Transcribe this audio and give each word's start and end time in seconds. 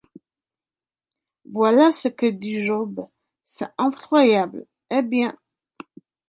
Voilà 1.51 1.91
ce 1.91 2.07
que 2.07 2.25
dit 2.25 2.63
Job, 2.63 3.05
c’est 3.43 3.69
effroyable, 3.87 4.65
eh 4.89 5.03
bien 5.03 5.37